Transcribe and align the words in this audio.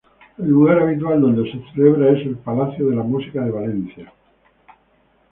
El 0.39 0.47
lugar 0.49 0.79
habitual 0.79 1.21
donde 1.21 1.43
se 1.51 1.63
celebra 1.75 2.09
es 2.09 2.25
el 2.25 2.35
Palacio 2.35 2.89
de 2.89 2.95
la 2.95 3.03
Música 3.03 3.45
de 3.45 3.51
Valencia. 3.51 4.11